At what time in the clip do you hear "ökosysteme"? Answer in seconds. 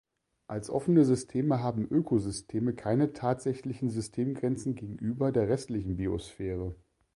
1.87-2.73